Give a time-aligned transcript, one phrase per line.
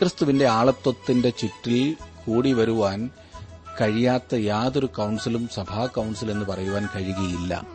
[0.00, 1.96] ക്രിസ്തുവിന്റെ ആളത്വത്തിന്റെ ചുറ്റിൽ
[2.26, 3.10] കൂടി വരുവാൻ
[3.80, 7.66] കഴിയാത്ത യാതൊരു കൌൺസിലും സഭാ കൌൺസിൽ എന്ന് പറയുവാൻ കഴിയുകയില്ല.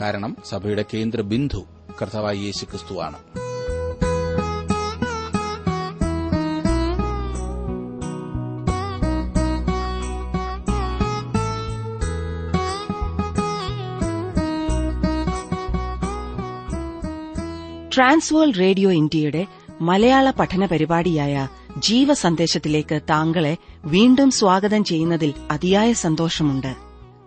[0.00, 1.66] കാരണം സഭയുടെ കേന്ദ്ര ബിന്ദു
[2.02, 3.18] കർത്താവായ യേശു ക്രിസ്തുവാണ്
[17.96, 19.46] ട്രാൻസ്വേൾഡ് റേഡിയോ ഇന്ത്യയുടെ
[19.82, 26.74] മലയാള പഠന പരിപാടിയായ ജീവസന്ദേശത്തിലേക്ക് താങ്കളെ വീണ്ടും സ്വാഗതം ചെയ്യുന്നതിൽ അതിയായ സന്തോഷമുണ്ട്.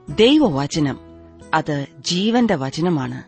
[0.10, 1.00] ദൈവവചനം
[1.54, 3.24] അത് ജീവന്റെ വചനമാണ്.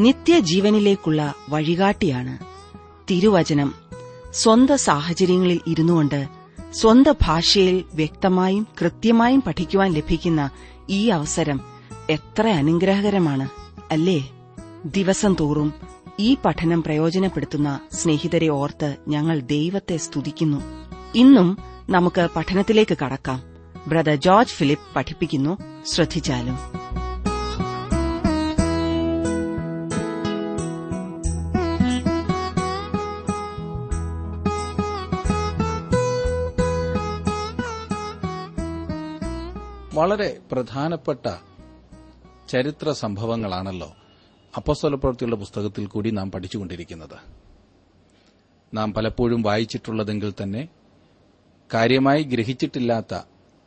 [0.00, 2.38] നിത്യജീവനിലേക്കുള്ള വഴികാട്ടിയാണ്.
[3.10, 3.74] തിരുവചനം
[4.32, 6.28] സ്വന്ത സാഹചര്യങ്ങളിൽ ഇരുന്നുകൊണ്ട്
[6.72, 10.50] സ്വന്ത ഭാഷയിൽ വ്യക്തമായും കൃത്യമായും പഠിക്കുവാൻ ലഭിക്കുന്ന
[10.90, 11.60] ഈ അവസരം
[12.10, 13.48] എത്ര അനുഗ്രഹകരമാണ്
[13.92, 14.30] അല്ലേ?
[14.84, 15.72] ദിവസം തോറും
[16.20, 20.60] ഈ പഠനം പ്രയോജനപ്പെടുത്തുന്ന സ്നേഹിതരെ ഓർത്ത് ഞങ്ങൾ ദൈവത്തെ സ്തുതിക്കുന്നു.
[21.14, 21.58] ഇന്നും
[21.90, 23.42] നമുക്ക് പഠനത്തിലേക്ക് കടക്കാം.
[23.86, 25.56] ബ്രദർ ജോർജ് ഫിലിപ്പ് പഠിപ്പിക്കുന്നു.
[25.86, 26.58] ശ്രദ്ധിച്ചാലും.
[39.94, 41.26] വളരെ പ്രധാനപ്പെട്ട
[42.48, 43.92] ചരിത്ര സംഭവങ്ങളാണല്ലോ.
[44.56, 47.16] അപ്പസ്വലപ്രവൃത്തിയുള്ള പുസ്തകത്തിൽ കൂടി നാം പഠിച്ചുകൊണ്ടിരിക്കുന്നത്.
[48.74, 50.68] നാം പലപ്പോഴും വായിച്ചിട്ടുള്ളതെങ്കിൽ തന്നെ
[51.74, 53.14] കാര്യമായി ഗ്രഹിച്ചിട്ടില്ലാത്ത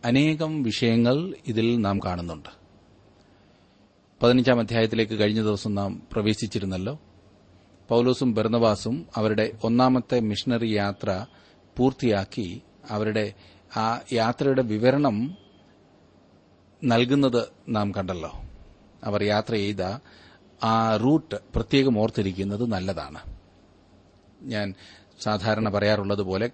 [0.05, 2.49] അനേകം വിഷയങ്ങൾ ഇതിൽ നാം കാണുന്നുണ്ട്.
[4.23, 6.99] പതിനഞ്ചാം അധ്യായത്തിലേക്ക് കഴിഞ്ഞ ദിവസം നാം പ്രവേശിച്ചിരുന്നല്ലോ.
[7.89, 11.25] പൌലോസും ബെർണവാസും അവരുടെ ഒന്നാമത്തെ മിഷണറി യാത്ര
[11.77, 13.33] പൂർത്തിയാക്കി അവരുടെ
[13.77, 15.37] ആ യാത്രയുടെ വിവരണം
[16.83, 18.31] നൽകുന്നത് നാം കണ്ടല്ലോ.
[19.03, 19.81] അവർ യാത്ര ചെയ്ത
[20.63, 23.19] ആ റൂട്ട് പ്രത്യേകം ഓർത്തിരിക്കുന്നത് നല്ലതാണ്.
[24.41, 24.73] ഞാൻ
[25.21, 26.49] സാധാരണ പറയാറുള്ളത് പോലെ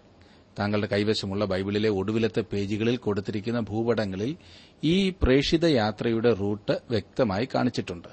[0.59, 4.35] താങ്കളുടെ കൈവശമുള്ള ബൈബിളിലെ ഒടുവിലത്തെ പേജുകളിൽ കൊടുത്തിരിക്കുന്ന ഭൂപടങ്ങളിൽ
[4.83, 8.07] ഈ പ്രേഷിത യാത്രയുടെ റൂട്ട് വ്യക്തമായി കാണിച്ചിട്ടുണ്ട്.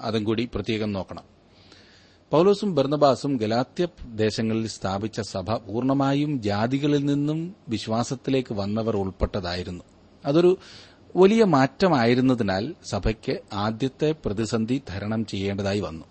[0.00, 1.22] അതും കൂടി പ്രത്യേകം നോക്കണം.
[2.30, 9.84] പൌലോസും ബർന്നബാസും ഗലാത്യ ദേശങ്ങളിൽ സ്ഥാപിച്ച സഭ പൂർണമായും ജാതികളിൽ നിന്നും വിശ്വാസത്തിലേക്ക് വന്നവർ ഉൾപ്പെട്ടതായിരുന്നു.
[10.24, 10.58] അതൊരു
[11.16, 16.04] വലിയ മാറ്റമായിരുന്നതിനാൽ സഭയ്ക്ക് ആദ്യത്തെ പ്രതിസന്ധി തരണം ചെയ്യേണ്ടതായി വന്നു.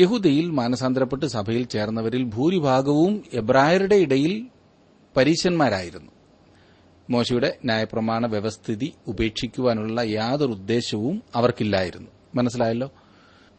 [0.00, 4.46] യഹൂദയിൽ മാനസാന്തരപ്പെട്ട് സഭയിൽ ചേർന്നവരിൽ ഭൂരിഭാഗവും എബ്രായരുടെ ഇടയിൽ
[5.16, 6.12] പരീശന്മാരായിരുന്നു.
[7.10, 12.10] മോശയുടെ ന്യായപ്രമാണ വ്യവസ്ഥിതി ഉപേക്ഷിക്കുവാനുള്ള യാതൊരു ഉദ്ദേശവും അവർക്കില്ലായിരുന്നു.
[12.34, 12.90] മനസ്സിലായല്ലോ?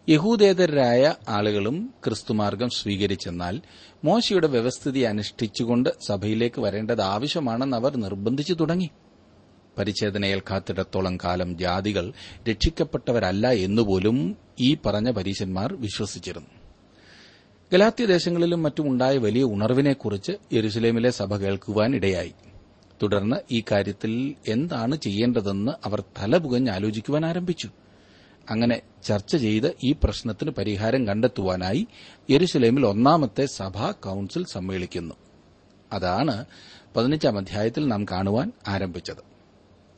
[0.10, 3.62] യഹൂദേതരായ ആളുകളും ക്രിസ്തുമാർഗം സ്വീകരിച്ചെന്നാൽ
[4.04, 8.90] മോശയുടെ വ്യവസ്ഥിതി അനുഷ്ഠിച്ചുകൊണ്ട് സഭയിലേക്ക് വരേണ്ടത് ആവശ്യമാണെന്ന് അവർ നിർബന്ധിച്ചു തുടങ്ങി.
[9.78, 12.14] പരിച്ഛേദന കാത്തിടത്തോളം കാലം ജാതികൾ
[12.50, 16.48] രക്ഷിക്കപ്പെട്ടവരല്ല എന്നുപോലും ഈ പറഞ്ഞ പരീശന്മാർ വിശ്വസിച്ചിരുന്നു.
[17.74, 22.34] ഗലാത്യദേശങ്ങളിലും മറ്റും ഉണ്ടായ വലിയ ഉണർവിനെക്കുറിച്ച് യെരുസലേമിലെ സഭ കേൾക്കുവാൻ ഇടയായി.
[23.02, 27.70] തുടർന്ന് ഈ കാര്യത്തിൽ എന്താണ് ചെയ്യേണ്ടതെന്ന് അവർ തലപുകഞ്ഞ് ആലോചിക്കുവാൻ ആരംഭിച്ചു.
[28.50, 31.88] അങ്ങനെ ചർച്ച ചെയ്ത് ഈ പ്രശ്നത്തിന് പരിഹാരം കണ്ടെത്തുവാനായി
[32.30, 35.16] യെരുസലേമിൽ ഒന്നാമത്തെ സഭാ കൌൺസിൽ സമ്മേളിക്കുന്നു.
[35.94, 36.46] അതാണ്
[36.96, 39.33] പതിനഞ്ചാം അധ്യായത്തിൽ നാം കാണുവാൻ ആരംഭിച്ചത്.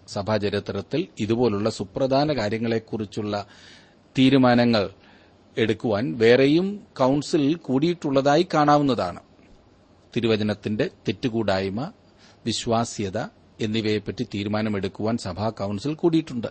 [0.08, 3.46] സഭാചരിത്രത്തിൽ ഇതുപോലുള്ള സുപ്രധാന കാര്യങ്ങളെക്കുറിച്ചുള്ള
[4.18, 4.90] തീരുമാനങ്ങൾ
[5.58, 9.20] എടുക്കുവാൻ വേറെയും കൌൺസിൽ കൂടിയിട്ടുള്ളതായി കാണാവുന്നതാണ്.
[10.16, 11.92] തിരുവചനത്തിന്റെ തെറ്റുകൂടായ്മ
[12.46, 13.18] വിശ്വാസ്യത
[13.62, 16.48] എന്നിവയെപ്പറ്റി തീരുമാനമെടുക്കുവാൻ സഭാ കൌൺസിൽ കൂടിയിട്ടുണ്ട്.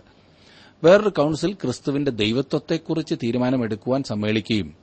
[0.83, 4.73] വേറൊരു കൌൺസിൽ ക്രിസ്തുവിന്റെ ദൈവത്വത്തെക്കുറിച്ച് തീരുമാനമെടുക്കുവാൻ സമ്മേളിക്കുകയും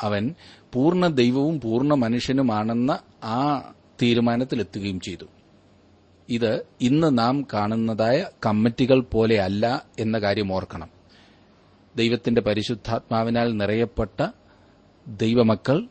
[0.00, 0.34] അവൻ
[0.72, 3.72] പൂർണ ദൈവവും പൂർണ മനുഷ്യനുമാണെന്ന ആ
[4.02, 5.24] തീരുമാനത്തിലെത്തുകയും ചെയ്തു.
[6.28, 10.90] ഇത് ഇന്ന് നാം കാണുന്നതായ കമ്മിറ്റികൾ പോലെയല്ല എന്ന കാര്യം ഓർക്കണം.
[11.96, 14.26] ദൈവത്തിന്റെ പരിശുദ്ധാത്മാവിനാൽ നിറയപ്പെട്ട
[15.08, 15.88] ദൈവമക്കൾ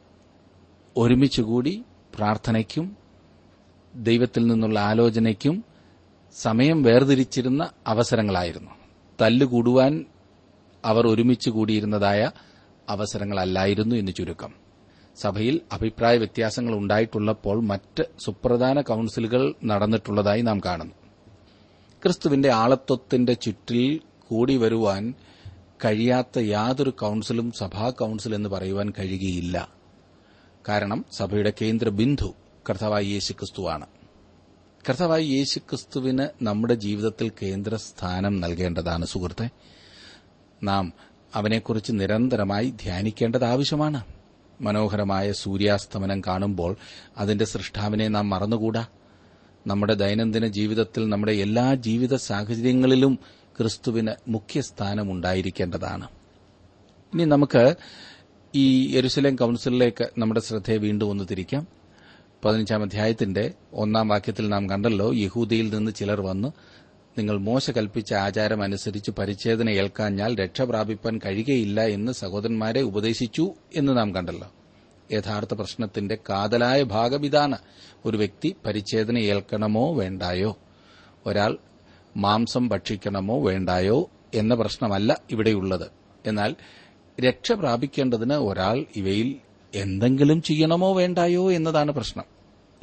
[0.98, 1.84] ഒരുമിച്ച് കൂടി
[2.16, 2.98] പ്രാർത്ഥനയ്ക്കും
[3.96, 5.64] ദൈവത്തിൽ നിന്നുള്ള ആലോചനയ്ക്കും
[6.36, 8.72] സമയം വേർതിരിച്ചിരുന്ന അവസരങ്ങളായിരുന്നു.
[9.22, 10.06] തല്ലുകൂടുവാൻ
[10.86, 12.32] അവർ ഒരുമിച്ച് കൂടിയിരുന്നതായ
[12.90, 14.67] അവസരങ്ങളല്ലായിരുന്നു എന്ന് ചുരുക്കം.
[15.18, 20.94] സഭയിൽ അഭിപ്രായ വ്യത്യാസങ്ങൾ ഉണ്ടായിട്ടുള്ളപ്പോൾ മറ്റ് സുപ്രധാന കൌൺസിലുകൾ നടന്നിട്ടുള്ളതായി നാം കാണുന്നു.
[22.04, 25.14] ക്രിസ്തുവിന്റെ ആളത്വത്തിന്റെ ചുറ്റിൽ കൂടി വരുവാൻ
[25.86, 29.70] കഴിയാത്ത യാതൊരു കൌൺസിലും സഭാ കൌൺസിൽ എന്ന് പറയുവാൻ കഴിയുകയില്ല.
[30.70, 32.34] കാരണം സഭയുടെ കേന്ദ്ര ബിന്ദു
[32.70, 33.86] കർത്താവായി യേശുക്രിസ്തുവാണ്.
[34.90, 39.50] യേശു യേശുക്രിസ്തുവിന് നമ്മുടെ ജീവിതത്തിൽ കേന്ദ്ര സ്ഥാനം നൽകേണ്ടതാണ് സുഹൃത്തെ.
[40.64, 40.94] നാം
[41.36, 44.17] അവനെക്കുറിച്ച് നിരന്തരമായി ധ്യാനിക്കേണ്ടത് ആവശ്യമാണ്.
[44.62, 46.76] മനോഹരമായ സൂര്യാസ്തമനം കാണുമ്പോൾ
[47.18, 48.86] അതിന്റെ സൃഷ്ടാവിനെ നാം മറന്നുകൂടാ?
[49.68, 53.20] നമ്മുടെ ദൈനംദിന ജീവിതത്തിൽ നമ്മുടെ എല്ലാ ജീവിത സാഹചര്യങ്ങളിലും
[53.60, 56.08] ക്രിസ്തുവിന് മുഖ്യസ്ഥാനമുണ്ടായിരിക്കേണ്ടതാണ്.
[57.14, 57.76] ഇനി നമുക്ക്
[58.56, 61.68] ഈ യെരുസലേം കൌൺസിലിലേക്ക് നമ്മുടെ ശ്രദ്ധയെ വീണ്ടും ഒന്ന് തിരിക്കാം.
[62.46, 66.48] പതിനഞ്ചാം അധ്യായത്തിന്റെ ഒന്നാം വാക്യത്തിൽ നാം കണ്ടല്ലോ യഹൂദിയിൽ നിന്ന് ചിലർ വന്ന്
[67.18, 74.16] നിങ്ങൾ മോശ കൽപ്പിച്ച ആചാരം അനുസരിച്ച് പരിച്ഛേദന ഏൽക്കാഞ്ഞാൽ രക്ഷ പ്രാപിപ്പാൻ കഴിയുകയില്ല എന്ന് സഹോദരന്മാരെ ഉപദേശിച്ചു എന്ന് നാം
[74.16, 74.52] കണ്ടല്ലോ.
[75.12, 77.58] യഥാർത്ഥ പ്രശ്നത്തിന്റെ കാതലായ ഭാഗം ഇതാണ്.
[78.06, 80.58] ഒരു വ്യക്തി പരിച്ഛേദന ഏൽക്കണമോ വേണ്ടായോ?
[81.26, 81.58] ഒരാൾ
[82.18, 85.88] മാംസം ഭക്ഷിക്കണമോ വേണ്ടായോ എന്ന പ്രശ്നമല്ല ഇവിടെയുള്ളത്.
[86.26, 86.56] എന്നാൽ
[87.22, 89.36] രക്ഷ പ്രാപിക്കേണ്ടതിന് ഒരാൾ ഇവയിൽ
[89.76, 92.26] എന്തെങ്കിലും ചെയ്യണമോ വേണ്ടായോ എന്നതാണ് പ്രശ്നം.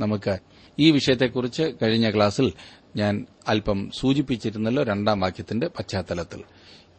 [0.01, 0.39] നമുക്ക്
[0.79, 2.53] ഈ വിഷയത്തെക്കുറിച്ച് കഴിഞ്ഞ ക്ലാസ്സിൽ
[2.97, 6.43] ഞാൻ അല്പം സൂചിപ്പിച്ചിരുന്നല്ലോ രണ്ടാം വാക്യത്തിന്റെ പശ്ചാത്തലത്തിൽ.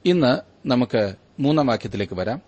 [0.05, 0.37] ഇന്ന്
[0.67, 2.41] നമുക്ക് മൂന്നാം വാക്യത്തിലേക്ക് വരാം.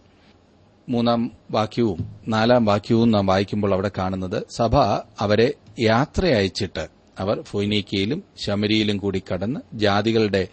[0.90, 4.76] മൂന്നാം വാക്യവും നാലാം വാക്യവും നാം വായിക്കുമ്പോൾ അവിടെ കാണുന്നത് സഭ
[5.20, 6.88] അവരെ യാത്ര അയച്ചിട്ട്
[7.20, 10.48] അവർ ഫൊയ്നീക്കയിലും ശമരിയിലും കൂടി കടന്ന് ജാതികളുടെ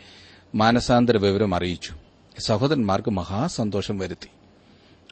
[0.55, 1.93] മാനസാന്തര വിവരം അറിയിച്ചു.
[2.39, 4.29] സഹോദരന്മാർക്ക് മഹാസന്തോഷം വരുത്തി.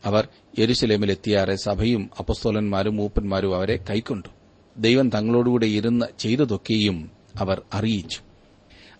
[0.04, 0.28] അവർ
[0.58, 4.41] യെരുശലേമിലെത്തിയാറെ സഭയും അപ്പസ്തോലന്മാരും മൂപ്പന്മാരും അവരെ കൈക്കൊണ്ടു.
[4.76, 8.20] ദൈവം തങ്ങളോടുകൂടെ ഇരുന്ന് ചെയ്തതൊക്കെയും അവർ അറിയിച്ചു.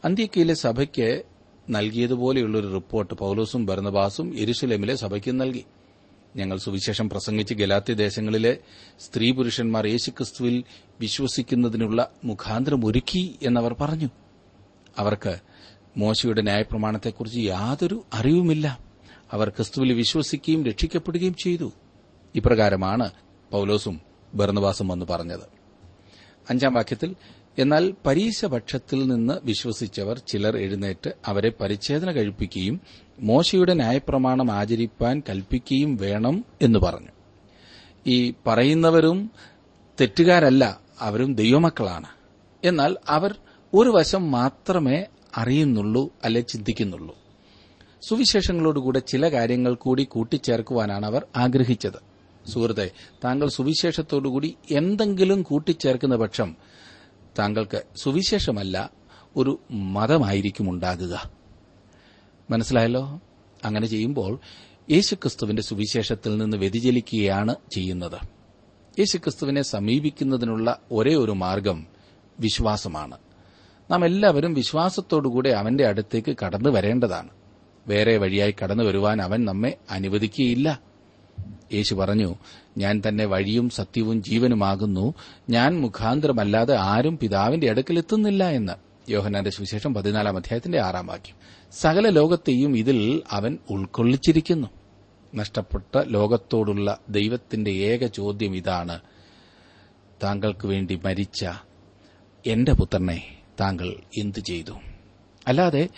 [0.05, 1.23] അന്ത്യക്കയിലെ സഭയ്ക്ക്
[1.71, 5.65] നൽകിയതുപോലെയുള്ളൊരു റിപ്പോർട്ട് പൌലോസും ഭരണബാസും എരുസലേമിലെ സഭയ്ക്ക് നൽകി.
[6.37, 8.59] ഞങ്ങൾ സുവിശേഷം പ്രസംഗിച്ച് ഗലാത്തി ദേശങ്ങളിലെ
[9.01, 10.65] സ്ത്രീ പുരുഷന്മാർ യേശുക്രിസ്തുവിൽ
[11.01, 14.09] വിശ്വസിക്കുന്നതിനുള്ള മുഖാന്തരം ഒരുക്കി എന്നവർ പറഞ്ഞു.
[14.99, 15.39] അവർക്ക്
[15.97, 18.79] മോശയുടെ ന്യായപ്രമാണത്തെക്കുറിച്ച് യാതൊരു അറിവുമില്ല.
[19.33, 21.73] അവർ ക്രിസ്തുവിൽ വിശ്വസിക്കുകയും രക്ഷിക്കപ്പെടുകയും ചെയ്തു.
[22.35, 23.11] ഇപ്രകാരമാണ്
[23.53, 24.01] പൌലോസും
[24.35, 25.62] ബർണവാസും വന്ന് പറഞ്ഞത്.
[26.51, 27.17] അഞ്ചാം വാക്യത്തിൽ
[27.59, 32.81] എന്നാൽ പരീശപക്ഷത്തിൽ നിന്ന് വിശ്വസിച്ചവർ ചിലർ എഴുന്നേറ്റ് അവരെ പരിച്ഛേദന കഴിപ്പിക്കുകയും
[33.21, 37.09] മോശയുടെ ന്യായപ്രമാണം ആചരിപ്പാൻ കൽപ്പിക്കുകയും വേണം എന്ന് പറഞ്ഞു.
[38.07, 39.31] ഈ പറയുന്നവരും
[40.01, 42.07] തെറ്റുകാരല്ല അവരും ദൈവമക്കളാണ്.
[42.65, 43.35] എന്നാൽ അവർ
[43.75, 45.05] ഒരു വശം മാത്രമേ
[45.37, 47.17] അറിയുന്നുള്ളൂ അല്ലെ ചിന്തിക്കുന്നുള്ളൂ.
[48.09, 52.12] സുവിശേഷങ്ങളോടുകൂടെ ചില കാര്യങ്ങൾ കൂടി കൂട്ടിച്ചേർക്കുവാനാണ് അവർ ആഗ്രഹിച്ചത്.
[52.47, 52.91] സുഹൃത്തെ
[53.25, 56.57] താങ്കൾ സുവിശേഷത്തോടുകൂടി എന്തെങ്കിലും കൂട്ടിച്ചേർക്കുന്ന പക്ഷം
[57.39, 58.91] താങ്കൾക്ക് സുവിശേഷമല്ല
[59.37, 61.31] ഒരു മതമായിരിക്കും ഉണ്ടാകുക.
[62.51, 63.21] മനസ്സിലായല്ലോ?
[63.65, 64.41] അങ്ങനെ ചെയ്യുമ്പോൾ
[64.91, 68.19] യേശുക്രിസ്തുവിന്റെ സുവിശേഷത്തിൽ നിന്ന് വ്യതിചലിക്കുകയാണ് ചെയ്യുന്നത്.
[68.99, 71.87] യേശുക്രിസ്തുവിനെ സമീപിക്കുന്നതിനുള്ള ഒരേ ഒരു മാർഗം
[72.41, 73.19] വിശ്വാസമാണ്.
[73.91, 77.29] നാം എല്ലാവരും വിശ്വാസത്തോടുകൂടെ അവന്റെ അടുത്തേക്ക് കടന്നു വരേണ്ടതാണ്.
[77.87, 80.92] വേറെ വഴിയായി കടന്നു വരുവാൻ അവൻ നമ്മെ അനുവദിക്കുകയില്ല.
[81.73, 82.35] യേശു പറഞ്ഞു
[82.79, 85.15] ഞാൻ തന്നെ വഴിയും സത്യവും ജീവനുമാകുന്നു.
[85.51, 88.73] ഞാൻ മുഖാന്തരമല്ലാതെ ആരും പിതാവിന്റെ അടുക്കലെത്തുന്നില്ല എന്ന്.
[89.11, 91.35] യോഹനാന്റെ സുവിശേഷം പതിനാലാം അധ്യായത്തിന്റെ ആറാം വാക്യം.
[91.73, 94.69] സകല ലോകത്തെയും ഇതിൽ അവൻ ഉൾക്കൊള്ളിച്ചിരിക്കുന്നു.
[95.35, 99.01] നഷ്ടപ്പെട്ട ലോകത്തോടുള്ള ദൈവത്തിന്റെ ഏക ചോദ്യം ഇതാണ്.
[100.23, 101.47] താങ്കൾക്ക് വേണ്ടി മരിച്ച
[102.47, 104.73] എന്റെ പുത്രനെ താങ്കൾ എന്തു ചെയ്തു?
[105.47, 105.89] അല്ലാതെ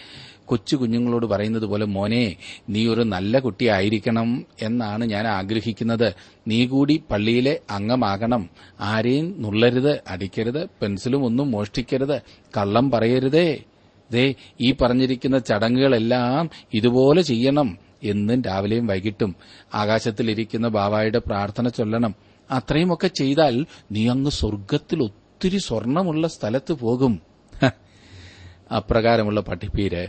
[0.47, 2.37] കൊച്ചു കുഞ്ഞുങ്ങളോട് പറയുന്നത് പോലെ മോനെ
[2.69, 6.15] നീ ഒരു നല്ല കുട്ടിയായിരിക്കണം എന്നാണ് ഞാൻ ആഗ്രഹിക്കുന്നത്.
[6.49, 8.51] നീ കൂടി പള്ളിയിലെ അംഗമാകണം.
[8.81, 12.23] ആരെയും നുള്ളരുത് അടിക്കരുത് പെൻസിലും ഒന്നും മോഷ്ടിക്കരുത്
[12.57, 13.59] കള്ളം പറയരുതേ.
[14.11, 19.35] ദേ ഈ പറഞ്ഞിരിക്കുന്ന ചടങ്ങുകളെല്ലാം ഇതുപോലെ ചെയ്യണം എന്നും രാവിലെയും വൈകിട്ടും.
[19.75, 22.15] ആകാശത്തിലിരിക്കുന്ന ബാവായുടെ പ്രാർത്ഥന ചൊല്ലണം.
[22.51, 27.21] അത്രയുമൊക്കെ ചെയ്താൽ നീ അങ്ങ് സ്വർഗത്തിൽ ഒത്തിരി സ്വർണമുള്ള സ്ഥലത്ത് പോകും.
[28.77, 30.09] അപ്രകാരമുള്ള പഠിപ്പീര്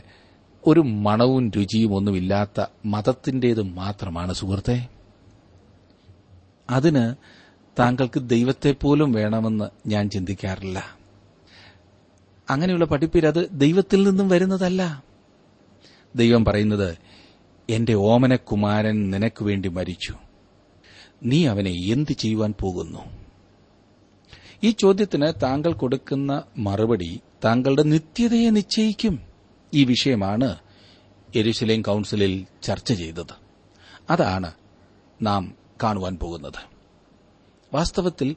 [0.65, 4.87] ഒരു മണവും രുചിയും ഒന്നുമില്ലാത്ത മതത്തിന്റേത് മാത്രമാണ് സുഹൃത്തെ.
[6.69, 7.15] അതിന്
[7.79, 10.97] താങ്കൾക്ക് ദൈവത്തെ പോലും വേണമെന്ന് ഞാൻ ചിന്തിക്കാറില്ല.
[12.49, 15.03] അങ്ങനെയുള്ള പഠിപ്പിൽ അത് ദൈവത്തിൽ നിന്നും വരുന്നതല്ല.
[16.15, 16.97] ദൈവം പറയുന്നത്
[17.69, 20.13] എന്റെ ഓമനകുമാരൻ നിനക്ക് വേണ്ടി മരിച്ചു.
[21.23, 22.99] നീ അവനെ എന്ത് ചെയ്യുവാൻ പോകുന്നു?
[24.63, 29.34] ഈ ചോദ്യത്തിന് താങ്കൾ കൊടുക്കുന്ന മറുപടി താങ്കളുടെ നിത്യതയെ നിശ്ചയിക്കും.
[29.73, 30.57] ഈ വിഷയമാണ്
[31.35, 33.33] എരുശലേം കൌൺസിലിൽ ചർച്ച ചെയ്തത്.
[34.09, 34.51] അതാണ്
[35.21, 36.75] നാം കാണുവാൻ പോകുന്നത്.
[37.73, 38.35] വാസ്തവത്തിൽ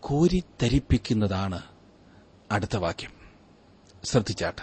[0.00, 1.62] കോരിത്തരിപ്പിക്കുന്നതാണ്
[2.50, 3.10] അടുത്ത വാക്യം.
[4.04, 4.62] ശ്രദ്ധിച്ചാട്ട്.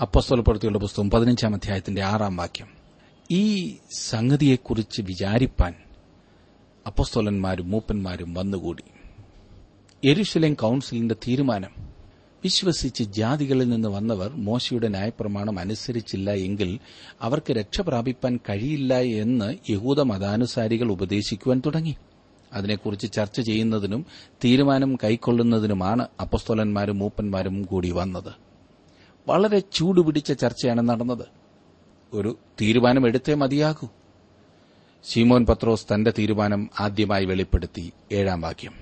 [0.00, 2.68] അപ്പസ്തോലപ്പെടുത്തിയുള്ള പുസ്തകം പതിനഞ്ചാം അധ്യായത്തിന്റെ ആറാം വാക്യം.
[3.30, 5.74] ഈ സംഗതിയെക്കുറിച്ച് വിചാരിപ്പാൻ
[6.86, 8.84] അപ്പസ്തോലന്മാരും മൂപ്പന്മാരും വന്നുകൂടി.
[10.04, 11.89] എരുശലേം കൌൺസിലിന്റെ തീരുമാനം
[12.44, 16.78] വിശ്വസിച്ച് ജാതികളിൽ നിന്ന് വന്നവർ മോശയുടെ ന്യായപ്രമാണം അനുസരിച്ചില്ല എങ്കിൽ
[17.20, 21.96] അവർക്ക് രക്ഷ പ്രാപിപ്പാൻ കഴിയില്ല എന്ന് യഹൂദ മതാനുസാരികൾ ഉപദേശിക്കുവാൻ തുടങ്ങി.
[22.52, 24.06] അതിനെക്കുറിച്ച് ചർച്ച ചെയ്യുന്നതിനും
[24.44, 28.32] തീരുമാനം കൈക്കൊള്ളുന്നതിനുമാണ് അപ്പസ്തോലന്മാരും മൂപ്പന്മാരും കൂടി വന്നത്.
[29.28, 31.24] വളരെ ചൂടുപിടിച്ച ചർച്ചയാണ് നടന്നത്.
[32.12, 33.88] ഒരു തീരുമാനം എടുത്തേ മതിയാകൂ.
[35.04, 37.92] ശീമോൻ പത്രോസ് തന്റെ തീരുമാനം ആദ്യമായി വെളിപ്പെടുത്തി.
[38.12, 38.72] ഏഴാം വാക്യം.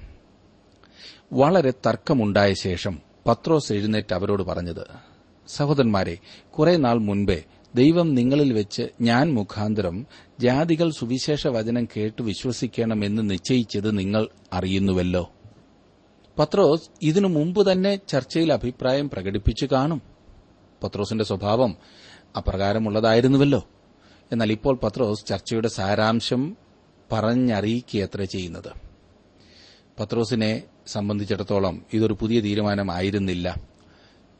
[1.32, 4.86] വളരെ തർക്കമുണ്ടായ ശേഷം പത്രോസ് എഴുന്നേറ്റ് അവരോട് പറഞ്ഞത്
[5.48, 6.18] സഹോദരന്മാരെ
[6.50, 7.44] കുറെ നാൾ മുൻപേ
[7.74, 10.06] ദൈവം നിങ്ങളിൽ വെച്ച് ഞാൻ മുഖാന്തരം
[10.40, 15.30] ജാതികൾ സുവിശേഷ വചനം കേട്ട് വിശ്വസിക്കണമെന്ന് നിശ്ചയിച്ചത് നിങ്ങൾ അറിയുന്നുവല്ലോ.
[16.38, 20.02] പത്രോസ് ഇതിനു മുമ്പ് തന്നെ ചർച്ചയിൽ അഭിപ്രായം പ്രകടിപ്പിച്ചു കാണും.
[20.82, 21.76] പത്രോസിന്റെ സ്വഭാവം
[22.36, 23.68] അപ്രകാരമുള്ളതായിരുന്നുവല്ലോ.
[24.32, 26.56] എന്നാൽ ഇപ്പോൾ പത്രോസ് ചർച്ചയുടെ സാരാംശം
[27.12, 28.72] പറഞ്ഞറിയിക്കുകയത്ര ചെയ്യുന്നത്.
[30.00, 33.60] പത്രോസിനെ സംബന്ധിച്ചിടത്തോളം ഇതൊരു പുതിയ തീരുമാനമായിരുന്നില്ല.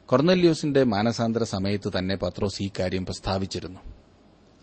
[0.06, 3.80] കൊർന്നല്യോസിന്റെ മാനസാന്തര സമയത്ത് തന്നെ പത്രോസ് ഈ കാര്യം പ്രസ്താവിച്ചിരുന്നു.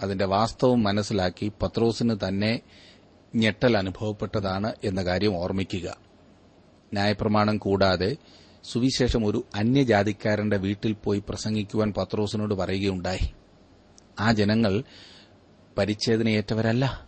[0.02, 2.62] അതിന്റെ വാസ്തവം മനസ്സിലാക്കി പത്രോസിന് തന്നെ
[3.36, 5.98] ഞെട്ടൽ അനുഭവപ്പെട്ടതാണ് എന്ന കാര്യം ഓർമ്മിക്കുക.
[6.94, 8.18] ന്യായപ്രമാണം കൂടാതെ
[8.64, 13.34] സുവിശേഷം ഒരു അന്യജാതിക്കാരന്റെ വീട്ടിൽ പോയി പ്രസംഗിക്കുവാൻ പത്രോസിനോട് പറയുകയുണ്ടായി.
[14.20, 14.84] ആ ജനങ്ങൾ
[15.78, 17.08] പരിച്ഛേദനയേറ്റവരല്ല.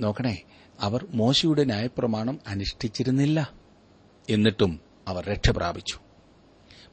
[0.00, 0.42] നോക്കണേ
[0.80, 3.52] അവർ മോശയുടെ ന്യായപ്രമാണം അനുഷ്ഠിച്ചിരുന്നില്ല.
[4.30, 5.98] എന്നിട്ടും അവർ രക്ഷപ്രാപിച്ചു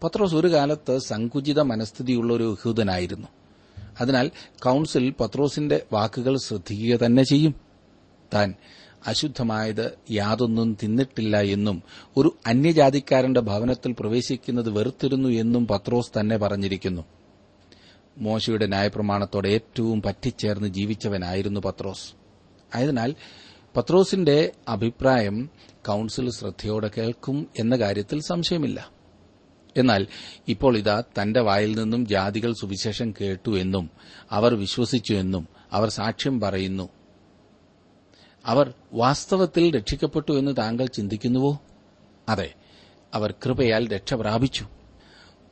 [0.04, 3.28] പത്രോസ് ഒരു കാലത്ത് സങ്കുചിത മനസ്ഥിതിയുള്ള ഒരു യഹൂദനായിരുന്നു
[4.02, 7.56] അതിനാൽ കൌൺസിൽ പത്രോസിന്റെ വാക്കുകൾ ശ്രദ്ധിക്കുക തന്നെ ചെയ്യും.
[8.34, 8.54] താൻ
[9.08, 11.84] അശുദ്ധമായത് യാതൊന്നും തിന്നിട്ടില്ല എന്നും
[12.18, 17.02] ഒരു അന്യജാതിക്കാരന്റെ ഭവനത്തിൽ പ്രവേശിക്കുന്നത് വെറുത്തിരുന്നു എന്നും പത്രോസ് തന്നെ പറഞ്ഞിരിക്കുന്നു.
[18.18, 22.14] മോശയുടെ ന്യായപ്രമാണത്തോടെ ഏറ്റവും പറ്റിച്ചേർന്ന് ജീവിച്ചവനായിരുന്നു പത്രോസ്.
[22.76, 23.16] ആയതിനാൽ
[23.76, 25.50] പത്രോസിന്റെ അഭിപ്രായം
[25.88, 28.90] കൌൺസിൽ ശ്രദ്ധയോടെ കേൾക്കും എന്ന കാര്യത്തിൽ സംശയമില്ല.
[29.78, 30.08] എന്നാൽ
[30.48, 33.90] ഇപ്പോൾ ഇതാ തന്റെ വായിൽ നിന്നും ജാതികൾ സുവിശേഷം കേട്ടു എന്നും
[34.32, 36.90] അവർ വിശ്വസിച്ചു എന്നും അവർ സാക്ഷ്യം പറയുന്നു.
[38.46, 41.62] അവർ വാസ്തവത്തിൽ രക്ഷിക്കപ്പെട്ടു എന്ന് താങ്കൾ ചിന്തിക്കുന്നുവോ?
[42.30, 42.54] അതെ
[43.14, 44.68] അവർ കൃപയാൽ രക്ഷ പ്രാപിച്ചു.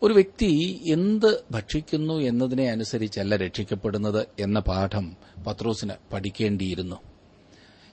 [0.04, 7.13] ഒരു വ്യക്തി എന്ത് ഭക്ഷിക്കുന്നു എന്നതിനെ അനുസരിച്ചല്ല രക്ഷിക്കപ്പെടുന്നത് എന്ന പാഠം പത്രോസിന് പഠിക്കേണ്ടിയിരുന്നു.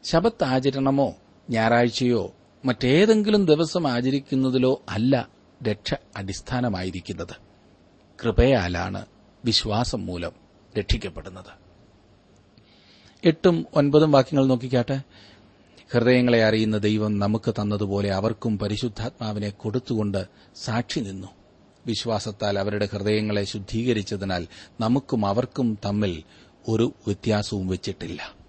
[0.05, 1.15] ശബത്ത് ആചരണമോ
[1.51, 5.29] ഞായറാഴ്ചയോ മറ്റേതെങ്കിലും ദിവസം ആചരിക്കുന്നതിലോ അല്ല
[5.63, 7.37] രക്ഷ അടിസ്ഥാനമായിരിക്കുന്നത്.
[8.25, 9.07] കൃപയാലാണ്
[9.45, 10.33] വിശ്വാസം മൂലം
[10.79, 11.61] രക്ഷിക്കപ്പെടുന്നത്.
[13.25, 15.03] എട്ടും ഒൻപതും വാക്യങ്ങൾ നോക്കിക്കാട്ടെ.
[15.93, 20.27] ഹൃദയങ്ങളെ അറിയുന്ന ദൈവം നമുക്ക് തന്നതുപോലെ അവർക്കും പരിശുദ്ധാത്മാവിനെ കൊടുത്തുകൊണ്ട്
[20.57, 21.27] സാക്ഷി നിന്നു.
[21.87, 24.47] വിശ്വാസത്താൽ അവരുടെ ഹൃദയങ്ങളെ ശുദ്ധീകരിച്ചതിനാൽ
[24.81, 26.23] നമുക്കും അവർക്കും തമ്മിൽ
[26.69, 28.40] ഒരു വ്യത്യാസവും വെച്ചിട്ടില്ല.